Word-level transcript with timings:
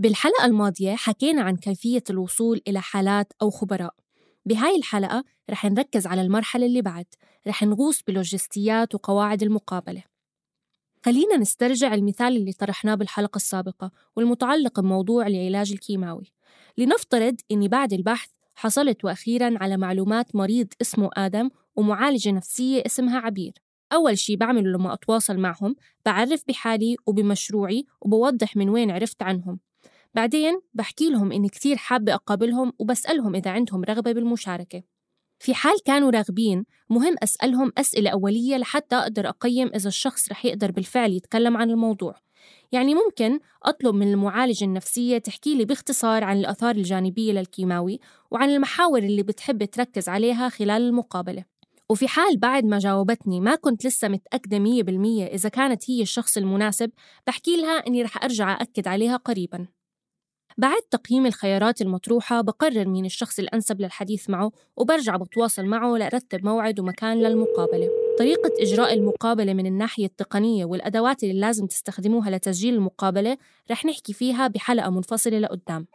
بالحلقة 0.00 0.44
الماضية 0.44 0.94
حكينا 0.94 1.42
عن 1.42 1.56
كيفية 1.56 2.04
الوصول 2.10 2.60
إلى 2.68 2.80
حالات 2.80 3.32
أو 3.42 3.50
خبراء. 3.50 3.94
بهاي 4.46 4.76
الحلقة 4.76 5.24
رح 5.50 5.64
نركز 5.64 6.06
على 6.06 6.22
المرحلة 6.22 6.66
اللي 6.66 6.82
بعد. 6.82 7.06
رح 7.48 7.62
نغوص 7.62 8.02
بلوجستيات 8.02 8.94
وقواعد 8.94 9.42
المقابلة. 9.42 10.02
خلينا 11.04 11.36
نسترجع 11.36 11.94
المثال 11.94 12.36
اللي 12.36 12.52
طرحناه 12.52 12.94
بالحلقة 12.94 13.36
السابقة 13.36 13.90
والمتعلق 14.16 14.80
بموضوع 14.80 15.26
العلاج 15.26 15.72
الكيماوي. 15.72 16.32
لنفترض 16.78 17.36
أني 17.50 17.68
بعد 17.68 17.92
البحث 17.92 18.30
حصلت 18.54 19.04
وأخيرا 19.04 19.54
على 19.60 19.76
معلومات 19.76 20.36
مريض 20.36 20.68
اسمه 20.82 21.10
آدم 21.14 21.50
ومعالجة 21.76 22.30
نفسية 22.30 22.82
اسمها 22.86 23.18
عبير. 23.18 23.52
أول 23.92 24.18
شي 24.18 24.36
بعمله 24.36 24.70
لما 24.70 24.94
أتواصل 24.94 25.36
معهم 25.36 25.76
بعرف 26.06 26.44
بحالي 26.48 26.96
وبمشروعي 27.06 27.86
وبوضح 28.00 28.56
من 28.56 28.68
وين 28.68 28.90
عرفت 28.90 29.22
عنهم. 29.22 29.67
بعدين 30.14 30.60
بحكي 30.74 31.10
لهم 31.10 31.32
إني 31.32 31.48
كتير 31.48 31.76
حابة 31.76 32.14
أقابلهم 32.14 32.72
وبسألهم 32.78 33.34
إذا 33.34 33.50
عندهم 33.50 33.84
رغبة 33.84 34.12
بالمشاركة. 34.12 34.82
في 35.38 35.54
حال 35.54 35.82
كانوا 35.84 36.10
راغبين 36.10 36.64
مهم 36.90 37.14
أسألهم 37.22 37.72
أسئلة 37.78 38.10
أولية 38.10 38.56
لحتى 38.56 38.96
أقدر 38.96 39.28
أقيم 39.28 39.70
إذا 39.74 39.88
الشخص 39.88 40.30
رح 40.30 40.44
يقدر 40.44 40.70
بالفعل 40.70 41.12
يتكلم 41.12 41.56
عن 41.56 41.70
الموضوع. 41.70 42.14
يعني 42.72 42.94
ممكن 42.94 43.38
أطلب 43.62 43.94
من 43.94 44.12
المعالجة 44.12 44.64
النفسية 44.64 45.18
تحكي 45.18 45.54
لي 45.54 45.64
باختصار 45.64 46.24
عن 46.24 46.38
الآثار 46.38 46.76
الجانبية 46.76 47.32
للكيماوي 47.32 48.00
وعن 48.30 48.50
المحاور 48.50 48.98
اللي 48.98 49.22
بتحب 49.22 49.64
تركز 49.64 50.08
عليها 50.08 50.48
خلال 50.48 50.82
المقابلة. 50.82 51.44
وفي 51.90 52.08
حال 52.08 52.36
بعد 52.36 52.64
ما 52.64 52.78
جاوبتني 52.78 53.40
ما 53.40 53.54
كنت 53.54 53.86
لسه 53.86 54.08
متأكدة 54.08 54.58
مية 54.58 54.82
بالمية 54.82 55.24
إذا 55.26 55.48
كانت 55.48 55.90
هي 55.90 56.02
الشخص 56.02 56.36
المناسب 56.36 56.90
بحكي 57.26 57.56
لها 57.56 57.86
إني 57.86 58.02
رح 58.02 58.24
أرجع 58.24 58.58
أكد 58.60 58.88
عليها 58.88 59.16
قريباً. 59.16 59.77
بعد 60.58 60.82
تقييم 60.90 61.26
الخيارات 61.26 61.82
المطروحة 61.82 62.40
بقرر 62.40 62.88
مين 62.88 63.04
الشخص 63.04 63.38
الأنسب 63.38 63.80
للحديث 63.80 64.30
معه 64.30 64.52
وبرجع 64.76 65.16
بتواصل 65.16 65.64
معه 65.64 65.96
لأرتب 65.96 66.44
موعد 66.44 66.80
ومكان 66.80 67.22
للمقابلة. 67.22 67.88
طريقة 68.18 68.50
إجراء 68.60 68.94
المقابلة 68.94 69.54
من 69.54 69.66
الناحية 69.66 70.06
التقنية 70.06 70.64
والأدوات 70.64 71.22
اللي 71.22 71.40
لازم 71.40 71.66
تستخدموها 71.66 72.30
لتسجيل 72.30 72.74
المقابلة 72.74 73.38
رح 73.70 73.84
نحكي 73.84 74.12
فيها 74.12 74.48
بحلقة 74.48 74.90
منفصلة 74.90 75.38
لقدام. 75.38 75.86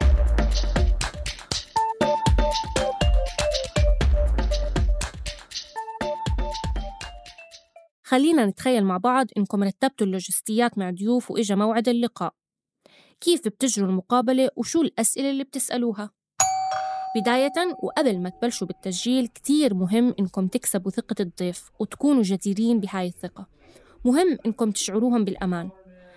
خلينا 8.03 8.45
نتخيل 8.45 8.85
مع 8.85 8.97
بعض 8.97 9.27
إنكم 9.37 9.63
رتبتوا 9.63 10.07
اللوجستيات 10.07 10.77
مع 10.77 10.91
ضيوف 10.91 11.31
وإجا 11.31 11.55
موعد 11.55 11.89
اللقاء. 11.89 12.33
كيف 13.21 13.47
بتجروا 13.47 13.89
المقابلة 13.89 14.49
وشو 14.55 14.81
الأسئلة 14.81 15.29
اللي 15.29 15.43
بتسألوها. 15.43 16.11
بداية 17.15 17.53
وقبل 17.83 18.19
ما 18.19 18.29
تبلشوا 18.29 18.67
بالتسجيل 18.67 19.27
كتير 19.27 19.73
مهم 19.73 20.15
إنكم 20.19 20.47
تكسبوا 20.47 20.91
ثقة 20.91 21.15
الضيف 21.19 21.69
وتكونوا 21.79 22.23
جديرين 22.23 22.79
بهاي 22.79 23.07
الثقة. 23.07 23.47
مهم 24.05 24.37
إنكم 24.45 24.71
تشعروهم 24.71 25.23
بالأمان. 25.23 25.69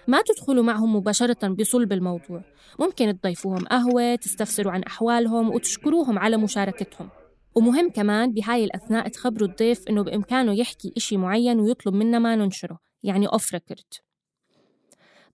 ما 0.09 0.23
تدخلوا 0.23 0.63
معهم 0.65 0.97
مباشرة 0.97 1.49
بصلب 1.49 1.93
الموضوع. 1.93 2.43
ممكن 2.81 3.21
تضيفوهم 3.21 3.67
قهوة 3.67 4.15
تستفسروا 4.15 4.73
عن 4.73 4.83
أحوالهم 4.83 5.51
وتشكروهم 5.51 6.19
على 6.19 6.37
مشاركتهم. 6.37 7.09
ومهم 7.55 7.91
كمان 7.91 8.33
بهاي 8.33 8.65
الأثناء 8.65 9.09
تخبروا 9.09 9.49
الضيف 9.49 9.89
إنه 9.89 10.03
بإمكانه 10.03 10.53
يحكي 10.53 10.93
إشي 10.97 11.17
معين 11.17 11.61
ويطلب 11.61 11.95
منا 11.95 12.19
ما 12.19 12.37
ننشره 12.37 12.79
يعني 13.03 13.27
أوف 13.27 13.53
ريكورد 13.53 14.06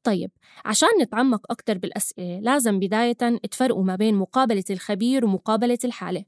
طيب 0.03 0.31
عشان 0.65 0.89
نتعمق 1.01 1.41
أكتر 1.51 1.79
بالأسئلة 1.79 2.41
لازم 2.41 2.79
بداية 2.79 3.39
تفرقوا 3.51 3.85
ما 3.85 3.97
بين 3.97 4.15
مقابلة 4.15 4.65
الخبير 4.71 5.25
ومقابلة 5.25 5.79
الحالة. 5.85 6.25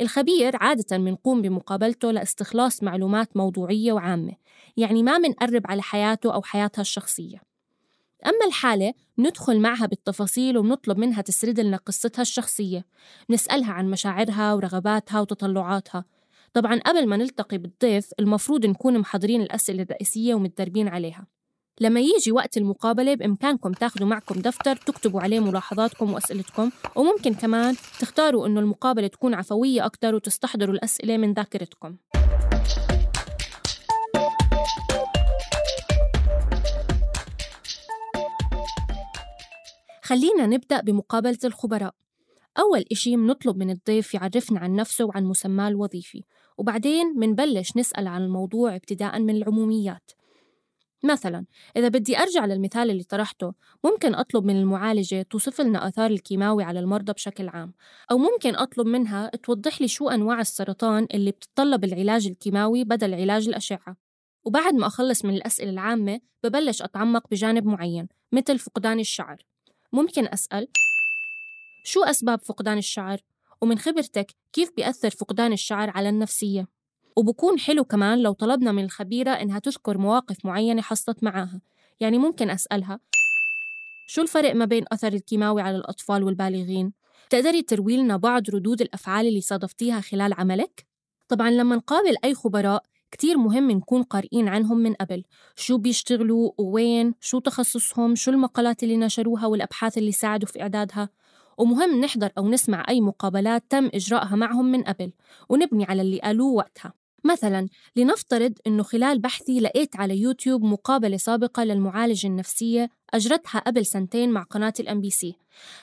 الخبير 0.00 0.56
عادة 0.56 0.96
بنقوم 0.96 1.42
بمقابلته 1.42 2.10
لاستخلاص 2.10 2.82
معلومات 2.82 3.36
موضوعية 3.36 3.92
وعامة 3.92 4.32
يعني 4.76 5.02
ما 5.02 5.18
منقرب 5.18 5.62
على 5.64 5.82
حياته 5.82 6.34
أو 6.34 6.42
حياتها 6.42 6.80
الشخصية. 6.82 7.42
أما 8.26 8.46
الحالة 8.46 8.94
ندخل 9.18 9.60
معها 9.60 9.86
بالتفاصيل 9.86 10.58
وبنطلب 10.58 10.98
منها 10.98 11.22
تسرد 11.22 11.60
لنا 11.60 11.76
قصتها 11.76 12.22
الشخصية 12.22 12.84
نسألها 13.30 13.72
عن 13.72 13.90
مشاعرها 13.90 14.54
ورغباتها 14.54 15.20
وتطلعاتها. 15.20 16.04
طبعا 16.52 16.80
قبل 16.86 17.06
ما 17.08 17.16
نلتقي 17.16 17.58
بالضيف 17.58 18.10
المفروض 18.20 18.66
نكون 18.66 18.98
محضرين 18.98 19.42
الأسئلة 19.42 19.82
الرئيسية 19.82 20.34
ومتدربين 20.34 20.88
عليها. 20.88 21.37
لما 21.80 22.00
يجي 22.00 22.32
وقت 22.32 22.56
المقابلة 22.56 23.14
بإمكانكم 23.14 23.72
تاخذوا 23.72 24.08
معكم 24.08 24.40
دفتر 24.40 24.76
تكتبوا 24.76 25.20
عليه 25.20 25.40
ملاحظاتكم 25.40 26.12
وأسئلتكم 26.12 26.70
وممكن 26.96 27.34
كمان 27.34 27.76
تختاروا 28.00 28.46
إنه 28.46 28.60
المقابلة 28.60 29.06
تكون 29.06 29.34
عفوية 29.34 29.86
أكتر 29.86 30.14
وتستحضروا 30.14 30.74
الأسئلة 30.74 31.16
من 31.16 31.32
ذاكرتكم. 31.32 31.96
خلينا 40.02 40.46
نبدأ 40.46 40.80
بمقابلة 40.80 41.38
الخبراء. 41.44 41.94
أول 42.58 42.84
إشي 42.92 43.16
منطلب 43.16 43.56
من 43.56 43.70
الضيف 43.70 44.14
يعرفنا 44.14 44.60
عن 44.60 44.74
نفسه 44.74 45.04
وعن 45.04 45.24
مسماه 45.24 45.68
الوظيفي 45.68 46.24
وبعدين 46.58 47.06
منبلش 47.16 47.76
نسأل 47.76 48.06
عن 48.06 48.22
الموضوع 48.22 48.76
ابتداء 48.76 49.18
من 49.18 49.36
العموميات. 49.36 50.10
مثلا 51.04 51.44
إذا 51.76 51.88
بدي 51.88 52.18
أرجع 52.18 52.44
للمثال 52.44 52.90
اللي 52.90 53.02
طرحته 53.02 53.54
ممكن 53.84 54.14
أطلب 54.14 54.44
من 54.44 54.56
المعالجة 54.56 55.22
توصف 55.22 55.60
لنا 55.60 55.88
آثار 55.88 56.10
الكيماوي 56.10 56.64
على 56.64 56.80
المرضى 56.80 57.12
بشكل 57.12 57.48
عام 57.48 57.72
أو 58.10 58.18
ممكن 58.18 58.56
أطلب 58.56 58.86
منها 58.86 59.30
توضح 59.42 59.80
لي 59.80 59.88
شو 59.88 60.08
أنواع 60.08 60.40
السرطان 60.40 61.06
اللي 61.14 61.30
بتتطلب 61.30 61.84
العلاج 61.84 62.26
الكيماوي 62.26 62.84
بدل 62.84 63.14
علاج 63.14 63.48
الأشعة 63.48 63.96
وبعد 64.44 64.74
ما 64.74 64.86
أخلص 64.86 65.24
من 65.24 65.34
الأسئلة 65.34 65.70
العامة 65.70 66.20
ببلش 66.44 66.82
أتعمق 66.82 67.30
بجانب 67.30 67.66
معين 67.66 68.08
مثل 68.32 68.58
فقدان 68.58 69.00
الشعر 69.00 69.36
ممكن 69.92 70.28
أسأل 70.28 70.68
شو 71.84 72.04
أسباب 72.04 72.40
فقدان 72.40 72.78
الشعر؟ 72.78 73.20
ومن 73.60 73.78
خبرتك 73.78 74.34
كيف 74.52 74.70
بيأثر 74.76 75.10
فقدان 75.10 75.52
الشعر 75.52 75.90
على 75.90 76.08
النفسية؟ 76.08 76.68
وبكون 77.18 77.58
حلو 77.58 77.84
كمان 77.84 78.22
لو 78.22 78.32
طلبنا 78.32 78.72
من 78.72 78.84
الخبيرة 78.84 79.30
إنها 79.30 79.58
تذكر 79.58 79.98
مواقف 79.98 80.44
معينة 80.44 80.82
حصلت 80.82 81.24
معاها. 81.24 81.60
يعني 82.00 82.18
ممكن 82.18 82.50
أسألها 82.50 83.00
شو 84.06 84.22
الفرق 84.22 84.54
ما 84.54 84.64
بين 84.64 84.84
أثر 84.92 85.12
الكيماوي 85.12 85.62
على 85.62 85.76
الأطفال 85.76 86.22
والبالغين؟ 86.22 86.92
تقدري 87.30 87.62
تروي 87.62 87.96
لنا 87.96 88.16
بعض 88.16 88.50
ردود 88.50 88.80
الأفعال 88.80 89.26
اللي 89.26 89.40
صادفتيها 89.40 90.00
خلال 90.00 90.32
عملك؟ 90.32 90.86
طبعا 91.28 91.50
لما 91.50 91.76
نقابل 91.76 92.16
أي 92.24 92.34
خبراء 92.34 92.82
كتير 93.10 93.38
مهم 93.38 93.70
نكون 93.70 94.02
قارئين 94.02 94.48
عنهم 94.48 94.78
من 94.78 94.94
قبل. 94.94 95.22
شو 95.56 95.78
بيشتغلوا؟ 95.78 96.50
ووين 96.58 97.14
شو 97.20 97.38
تخصصهم؟ 97.38 98.14
شو 98.14 98.30
المقالات 98.30 98.82
اللي 98.82 98.96
نشروها 98.96 99.46
والأبحاث 99.46 99.98
اللي 99.98 100.12
ساعدوا 100.12 100.48
في 100.48 100.62
إعدادها؟ 100.62 101.08
ومهم 101.58 102.00
نحضر 102.00 102.30
أو 102.38 102.48
نسمع 102.48 102.84
أي 102.88 103.00
مقابلات 103.00 103.64
تم 103.70 103.90
إجراءها 103.94 104.36
معهم 104.36 104.72
من 104.72 104.82
قبل 104.82 105.12
ونبني 105.48 105.84
على 105.84 106.02
اللي 106.02 106.20
قالوه 106.20 106.52
وقتها. 106.52 107.07
مثلا 107.24 107.68
لنفترض 107.96 108.54
أنه 108.66 108.82
خلال 108.82 109.18
بحثي 109.18 109.60
لقيت 109.60 109.96
على 109.96 110.20
يوتيوب 110.20 110.64
مقابلة 110.64 111.16
سابقة 111.16 111.64
للمعالجة 111.64 112.26
النفسية 112.26 112.90
أجرتها 113.14 113.58
قبل 113.58 113.86
سنتين 113.86 114.30
مع 114.30 114.42
قناة 114.42 114.72
ال 114.80 115.00
MBC 115.00 115.34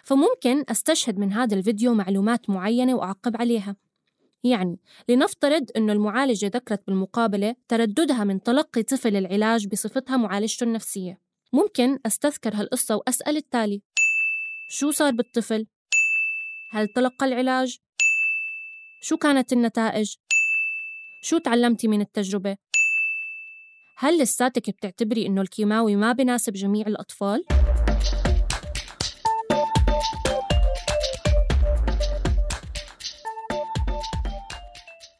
فممكن 0.03 0.63
أستشهد 0.69 1.19
من 1.19 1.33
هذا 1.33 1.55
الفيديو 1.55 1.93
معلومات 1.93 2.49
معينة 2.49 2.95
وأعقب 2.95 3.37
عليها 3.37 3.75
يعني 4.43 4.79
لنفترض 5.09 5.65
أنه 5.77 5.93
المعالجة 5.93 6.45
ذكرت 6.45 6.87
بالمقابلة 6.87 7.55
ترددها 7.67 8.23
من 8.23 8.43
تلقي 8.43 8.83
طفل 8.83 9.15
العلاج 9.15 9.67
بصفتها 9.67 10.17
معالجته 10.17 10.63
النفسية 10.63 11.19
ممكن 11.53 11.99
أستذكر 12.05 12.55
هالقصة 12.55 12.95
وأسأل 12.95 13.37
التالي 13.37 13.81
شو 14.69 14.91
صار 14.91 15.11
بالطفل؟ 15.11 15.65
هل 16.71 16.87
تلقى 16.87 17.25
العلاج؟ 17.25 17.77
شو 19.01 19.17
كانت 19.17 19.53
النتائج؟ 19.53 20.15
شو 21.25 21.37
تعلمتي 21.37 21.87
من 21.87 22.01
التجربة؟ 22.01 22.57
هل 23.97 24.21
لساتك 24.21 24.69
بتعتبري 24.69 25.25
إنه 25.25 25.41
الكيماوي 25.41 25.95
ما 25.95 26.11
بناسب 26.11 26.53
جميع 26.53 26.87
الأطفال؟ 26.87 27.45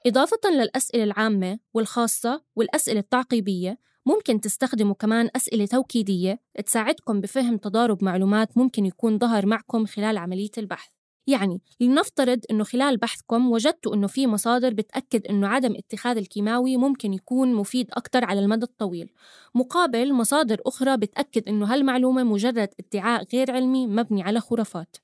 إضافة 0.07 0.50
للأسئلة 0.52 1.04
العامة 1.04 1.60
والخاصة 1.74 2.44
والأسئلة 2.56 3.00
التعقيبية 3.00 3.80
ممكن 4.06 4.42
تستخدموا 4.42 4.96
كمان 4.96 5.30
أسئلة 5.36 5.66
توكيدية 5.66 6.40
تساعدكم 6.66 7.22
بفهم 7.22 7.57
تضارب 7.57 8.04
معلومات 8.04 8.57
ممكن 8.57 8.86
يكون 8.86 9.19
ظهر 9.19 9.46
معكم 9.46 9.86
خلال 9.86 10.18
عملية 10.18 10.52
البحث 10.57 10.94
يعني 11.27 11.62
لنفترض 11.80 12.39
أنه 12.51 12.63
خلال 12.63 12.98
بحثكم 12.98 13.51
وجدتوا 13.51 13.95
أنه 13.95 14.07
في 14.07 14.27
مصادر 14.27 14.74
بتأكد 14.74 15.27
أنه 15.27 15.48
عدم 15.48 15.75
اتخاذ 15.75 16.18
الكيماوي 16.18 16.77
ممكن 16.77 17.13
يكون 17.13 17.54
مفيد 17.54 17.88
أكثر 17.92 18.25
على 18.25 18.39
المدى 18.39 18.63
الطويل. 18.63 19.10
مقابل 19.56 20.13
مصادر 20.13 20.62
أخرى 20.66 20.98
بتأكد 20.98 21.48
أنه 21.48 21.74
هالمعلومة 21.74 22.24
مجرد 22.24 22.69
ادعاء 22.80 23.27
غير 23.33 23.51
علمي 23.51 23.88
مبني 23.88 24.24
على 24.24 24.39
خرافات. 24.39 24.98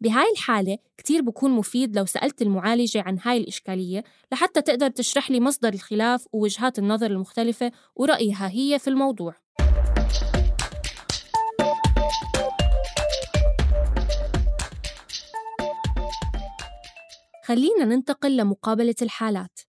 بهاي 0.00 0.30
الحالة 0.32 0.78
كتير 0.98 1.22
بكون 1.22 1.50
مفيد 1.50 1.96
لو 1.96 2.04
سألت 2.04 2.42
المعالجة 2.42 3.02
عن 3.02 3.18
هاي 3.22 3.36
الإشكالية 3.36 4.04
لحتى 4.32 4.62
تقدر 4.62 4.88
تشرح 4.88 5.30
لي 5.30 5.40
مصدر 5.40 5.74
الخلاف 5.74 6.26
ووجهات 6.32 6.78
النظر 6.78 7.06
المختلفة 7.10 7.72
ورأيها 7.96 8.48
هي 8.48 8.78
في 8.78 8.88
الموضوع. 8.88 9.43
خلينا 17.44 17.84
ننتقل 17.84 18.36
لمقابلة 18.36 18.94
الحالات. 19.02 19.60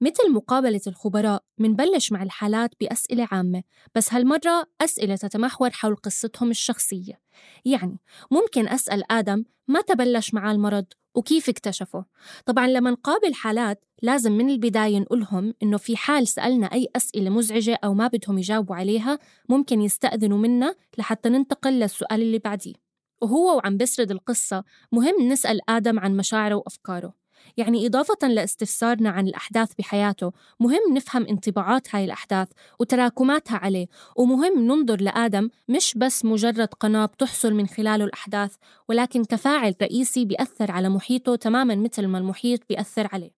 مثل 0.00 0.32
مقابلة 0.32 0.80
الخبراء 0.86 1.42
منبلش 1.58 2.12
مع 2.12 2.22
الحالات 2.22 2.70
بأسئلة 2.80 3.28
عامة 3.32 3.62
بس 3.94 4.12
هالمرة 4.14 4.66
أسئلة 4.80 5.16
تتمحور 5.16 5.70
حول 5.70 5.96
قصتهم 5.96 6.50
الشخصية. 6.50 7.20
يعني 7.64 8.00
ممكن 8.30 8.68
أسأل 8.68 9.12
آدم 9.12 9.44
متى 9.68 9.94
بلش 9.94 10.34
معاه 10.34 10.52
المرض 10.52 10.84
وكيف 11.14 11.48
اكتشفه. 11.48 12.04
طبعا 12.46 12.66
لما 12.66 12.90
نقابل 12.90 13.34
حالات 13.34 13.84
لازم 14.02 14.32
من 14.32 14.50
البداية 14.50 14.98
نقولهم 14.98 15.54
إنه 15.62 15.76
في 15.76 15.96
حال 15.96 16.28
سألنا 16.28 16.66
أي 16.66 16.88
أسئلة 16.96 17.30
مزعجة 17.30 17.78
أو 17.84 17.94
ما 17.94 18.06
بدهم 18.06 18.38
يجاوبوا 18.38 18.76
عليها 18.76 19.18
ممكن 19.48 19.80
يستأذنوا 19.82 20.38
منا 20.38 20.74
لحتى 20.98 21.28
ننتقل 21.28 21.72
للسؤال 21.72 22.22
اللي 22.22 22.38
بعديه. 22.38 22.74
وهو 23.22 23.56
وعم 23.56 23.76
بسرد 23.76 24.10
القصة 24.10 24.64
مهم 24.92 25.28
نسأل 25.28 25.70
آدم 25.70 25.98
عن 25.98 26.16
مشاعره 26.16 26.54
وأفكاره. 26.54 27.23
يعني 27.56 27.86
إضافة 27.86 28.28
لاستفسارنا 28.28 29.10
عن 29.10 29.26
الأحداث 29.28 29.72
بحياته 29.78 30.32
مهم 30.60 30.94
نفهم 30.94 31.26
انطباعات 31.26 31.94
هاي 31.94 32.04
الأحداث 32.04 32.48
وتراكماتها 32.80 33.56
عليه 33.56 33.86
ومهم 34.16 34.58
ننظر 34.66 35.00
لآدم 35.00 35.50
مش 35.68 35.94
بس 35.96 36.24
مجرد 36.24 36.68
قناة 36.80 37.06
بتحصل 37.06 37.54
من 37.54 37.66
خلاله 37.66 38.04
الأحداث 38.04 38.54
ولكن 38.88 39.24
كفاعل 39.24 39.74
رئيسي 39.82 40.24
بيأثر 40.24 40.70
على 40.70 40.88
محيطه 40.88 41.36
تماما 41.36 41.74
مثل 41.74 42.06
ما 42.06 42.18
المحيط 42.18 42.60
بيأثر 42.68 43.08
عليه. 43.12 43.30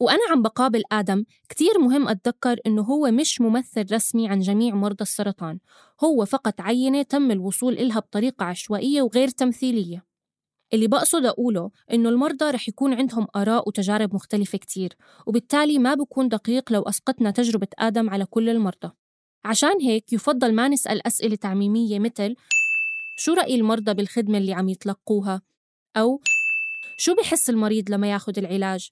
وأنا 0.00 0.20
عم 0.30 0.42
بقابل 0.42 0.82
آدم 0.92 1.24
كتير 1.48 1.78
مهم 1.78 2.08
أتذكر 2.08 2.60
إنه 2.66 2.82
هو 2.82 3.10
مش 3.10 3.40
ممثل 3.40 3.86
رسمي 3.92 4.28
عن 4.28 4.40
جميع 4.40 4.74
مرضى 4.74 5.02
السرطان 5.02 5.58
هو 6.04 6.24
فقط 6.24 6.60
عينة 6.60 7.02
تم 7.02 7.30
الوصول 7.30 7.72
إلها 7.78 8.00
بطريقة 8.00 8.44
عشوائية 8.44 9.02
وغير 9.02 9.28
تمثيلية. 9.28 10.11
اللي 10.72 10.86
بقصد 10.86 11.26
أقوله 11.26 11.70
إنه 11.92 12.08
المرضى 12.08 12.50
رح 12.50 12.68
يكون 12.68 12.94
عندهم 12.94 13.26
آراء 13.36 13.68
وتجارب 13.68 14.14
مختلفة 14.14 14.58
كتير 14.58 14.96
وبالتالي 15.26 15.78
ما 15.78 15.94
بكون 15.94 16.28
دقيق 16.28 16.72
لو 16.72 16.82
أسقطنا 16.82 17.30
تجربة 17.30 17.68
آدم 17.78 18.10
على 18.10 18.24
كل 18.24 18.48
المرضى 18.48 18.90
عشان 19.44 19.80
هيك 19.80 20.12
يفضل 20.12 20.54
ما 20.54 20.68
نسأل 20.68 21.06
أسئلة 21.06 21.36
تعميمية 21.36 21.98
مثل 21.98 22.36
شو 23.16 23.34
رأي 23.34 23.54
المرضى 23.54 23.94
بالخدمة 23.94 24.38
اللي 24.38 24.52
عم 24.52 24.68
يتلقوها؟ 24.68 25.42
أو 25.96 26.20
شو 26.96 27.14
بحس 27.14 27.50
المريض 27.50 27.90
لما 27.90 28.10
ياخد 28.10 28.38
العلاج؟ 28.38 28.90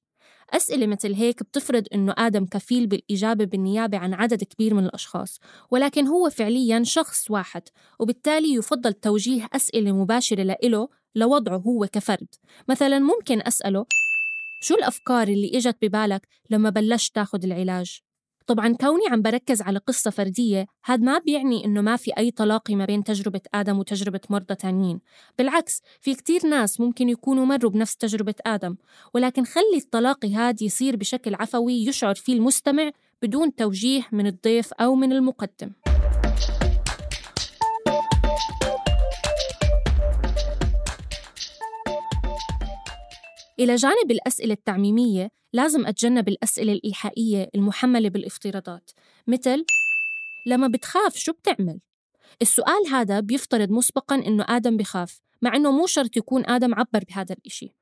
أسئلة 0.51 0.87
مثل 0.87 1.15
هيك 1.15 1.43
بتفرض 1.43 1.85
إنه 1.95 2.15
آدم 2.19 2.47
كفيل 2.47 2.87
بالإجابة 2.87 3.45
بالنيابة 3.45 3.99
عن 3.99 4.15
عدد 4.15 4.45
كبير 4.45 4.75
من 4.75 4.85
الأشخاص 4.85 5.39
ولكن 5.71 6.07
هو 6.07 6.31
فعليا 6.31 6.83
شخص 6.83 7.31
واحد 7.31 7.63
وبالتالي 7.99 8.55
يفضل 8.55 8.93
توجيه 8.93 9.49
أسئلة 9.53 9.93
مباشرة 9.93 10.43
لإله 10.43 10.89
لوضعه 11.15 11.57
هو 11.57 11.87
كفرد. 11.87 12.29
مثلا 12.69 12.99
ممكن 12.99 13.43
أسأله 13.47 13.87
شو 14.63 14.75
الأفكار 14.75 15.29
اللي 15.29 15.51
إجت 15.59 15.77
ببالك 15.83 16.29
لما 16.51 16.71
بلشت 16.71 17.15
تاخد 17.15 17.45
العلاج؟ 17.45 18.01
طبعا 18.47 18.77
كوني 18.81 19.03
عم 19.11 19.23
بركز 19.23 19.63
على 19.63 19.79
قصة 19.79 20.11
فردية 20.11 20.67
هذا 20.85 21.03
ما 21.03 21.19
بيعني 21.19 21.65
إنه 21.65 21.81
ما 21.81 21.97
في 21.97 22.11
أي 22.19 22.31
تلاقي 22.31 22.75
ما 22.75 22.85
بين 22.85 23.05
تجربة 23.05 23.41
آدم 23.55 23.79
وتجربة 23.79 24.21
مرضى 24.31 24.55
تانيين. 24.55 25.01
بالعكس 25.39 25.83
في 26.01 26.15
كتير 26.15 26.47
ناس 26.47 26.81
ممكن 26.81 27.09
يكونوا 27.09 27.45
مروا 27.45 27.71
بنفس 27.71 27.97
تجربة 27.97 28.35
آدم 28.47 28.77
ولكن 29.15 29.45
خلي 29.45 29.77
التلاقي 29.77 30.35
هذا 30.35 30.65
يصير 30.65 30.97
بشكل 30.97 31.35
عفوي 31.35 31.75
يشعر 31.75 32.15
فيه 32.15 32.35
المستمع 32.35 32.91
بدون 33.23 33.55
توجيه 33.55 34.03
من 34.13 34.27
الضيف 34.27 34.73
أو 34.73 34.95
من 34.95 35.13
المقدم. 35.13 35.71
إلى 43.61 43.75
جانب 43.75 44.11
الأسئلة 44.11 44.53
التعميمية 44.53 45.29
لازم 45.53 45.87
أتجنب 45.87 46.29
الأسئلة 46.29 46.73
الإيحائية 46.73 47.49
المحملة 47.55 48.09
بالافتراضات 48.09 48.91
مثل 49.27 49.65
لما 50.47 50.69
بتخاف 50.69 51.17
شو 51.17 51.33
بتعمل؟ 51.33 51.81
السؤال 52.43 52.87
هذا 52.93 53.21
بيفترض 53.21 53.71
مسبقاً 53.71 54.15
إنه 54.15 54.45
آدم 54.49 54.77
بخاف 54.77 55.21
مع 55.43 55.57
إنه 55.57 55.71
مو 55.73 55.87
شرط 55.87 56.17
يكون 56.17 56.47
آدم 56.47 56.75
عبر 56.75 57.05
بهذا 57.09 57.35
الإشي 57.35 57.75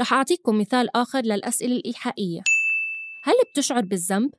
رح 0.00 0.12
أعطيكم 0.12 0.58
مثال 0.58 0.96
آخر 0.96 1.20
للأسئلة 1.20 1.76
الإيحائية 1.76 2.40
هل 3.24 3.34
بتشعر 3.50 3.84
بالذنب؟ 3.84 4.30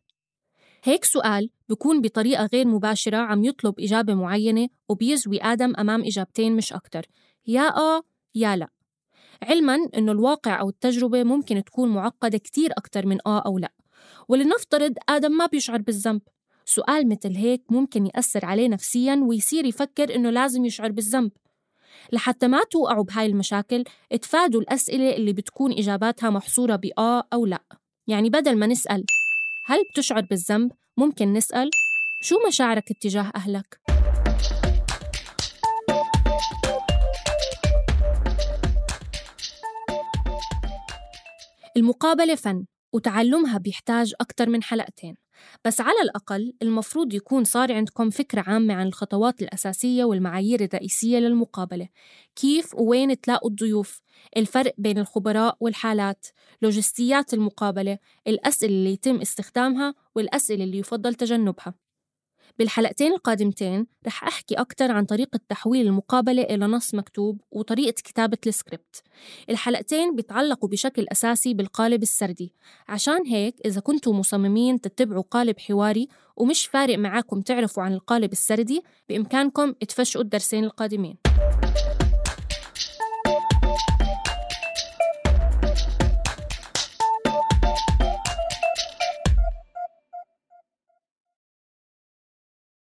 هيك 0.84 1.06
سؤال 1.06 1.50
بكون 1.70 2.02
بطريقة 2.02 2.46
غير 2.54 2.68
مباشرة 2.68 3.18
عم 3.18 3.44
يطلب 3.44 3.80
إجابة 3.80 4.14
معينة 4.14 4.70
وبيزوي 4.90 5.44
آدم 5.44 5.74
أمام 5.76 6.04
إجابتين 6.04 6.56
مش 6.56 6.74
أكتر 6.74 7.06
يا 7.48 7.78
آه 7.78 8.02
يا 8.36 8.56
لأ 8.56 8.70
علما 9.44 9.88
أنه 9.98 10.12
الواقع 10.12 10.60
أو 10.60 10.70
التجربة 10.70 11.24
ممكن 11.24 11.64
تكون 11.64 11.90
معقدة 11.90 12.38
كتير 12.38 12.72
أكتر 12.72 13.06
من 13.06 13.18
آه 13.28 13.40
أو 13.40 13.58
لأ. 13.58 13.72
ولنفترض 14.28 14.94
آدم 15.10 15.32
ما 15.32 15.46
بيشعر 15.46 15.82
بالذنب. 15.82 16.22
سؤال 16.66 17.10
مثل 17.10 17.36
هيك 17.36 17.62
ممكن 17.70 18.06
يأثر 18.06 18.46
عليه 18.46 18.68
نفسيا 18.68 19.16
ويصير 19.16 19.66
يفكر 19.66 20.16
إنه 20.16 20.30
لازم 20.30 20.66
يشعر 20.66 20.92
بالذنب. 20.92 21.32
لحتى 22.12 22.48
ما 22.48 22.64
توقعوا 22.64 23.04
بهاي 23.04 23.26
المشاكل 23.26 23.84
اتفادوا 24.12 24.62
الأسئلة 24.62 25.16
اللي 25.16 25.34
بتكون 25.34 25.72
إجاباتها 25.72 26.30
محصورة 26.30 26.76
بآه 26.76 27.24
أو 27.34 27.46
لأ. 27.46 27.64
يعني 28.08 28.30
بدل 28.30 28.58
ما 28.58 28.68
نسأل 28.68 29.06
هل 29.66 29.84
بتشعر 29.92 30.22
بالذنب 30.22 30.72
ممكن 30.98 31.34
نسأل 31.34 31.70
شو 32.22 32.36
مشاعرك 32.48 32.92
اتجاه 32.92 33.32
أهلك؟ 33.36 33.83
المقابلة 41.78 42.36
فن 42.36 42.66
وتعلمها 42.94 43.58
بيحتاج 43.58 44.14
أكثر 44.22 44.50
من 44.50 44.64
حلقتين. 44.64 45.16
بس 45.66 45.82
على 45.82 46.02
الأقل 46.04 46.54
المفروض 46.62 47.14
يكون 47.14 47.44
صار 47.44 47.74
عندكم 47.74 48.10
فكرة 48.10 48.42
عامة 48.48 48.74
عن 48.74 48.88
الخطوات 48.88 49.42
الأساسية 49.42 50.04
والمعايير 50.04 50.64
الرئيسية 50.64 51.20
للمقابلة. 51.20 51.88
كيف 52.36 52.76
ووين 52.76 53.22
تلاقوا 53.22 53.50
الضيوف؟ 53.50 54.02
الفرق 54.38 54.74
بين 54.78 55.00
الخبراء 55.00 55.58
والحالات. 55.60 56.26
لوجستيات 56.62 57.34
المقابلة 57.34 57.98
الأسئلة 58.28 58.74
اللي 58.74 58.94
يتم 58.94 59.22
استخدامها 59.22 59.94
والأسئلة 60.16 60.64
اللي 60.64 60.78
يفضل 60.78 61.16
تجنبها. 61.16 61.83
بالحلقتين 62.60 63.12
القادمتين 63.12 63.88
رح 64.08 64.24
أحكي 64.24 64.56
أكثر 64.56 64.92
عن 64.92 65.06
طريقة 65.06 65.40
تحويل 65.50 65.88
المقابلة 65.88 66.42
إلى 66.42 66.66
نص 66.66 66.94
مكتوب 66.96 67.42
وطريقة 67.52 67.92
كتابة 67.92 68.38
السكريبت. 68.48 69.04
الحلقتين 69.50 70.16
بيتعلقوا 70.16 70.70
بشكل 70.70 71.06
أساسي 71.12 71.54
بالقالب 71.54 72.04
السردي. 72.04 72.54
عشان 72.88 73.28
هيك 73.28 73.56
إذا 73.66 73.82
كنتوا 73.82 74.14
مصممين 74.14 74.82
تتبعوا 74.82 75.24
قالب 75.32 75.60
حواري 75.60 76.08
ومش 76.38 76.66
فارق 76.66 76.98
معاكم 76.98 77.42
تعرفوا 77.42 77.84
عن 77.84 77.94
القالب 77.94 78.32
السردي 78.32 78.84
بإمكانكم 79.10 79.72
تفشقوا 79.72 80.24
الدرسين 80.24 80.64
القادمين. 80.64 81.18